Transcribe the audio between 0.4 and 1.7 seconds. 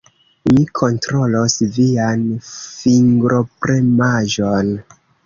Mi kontrolos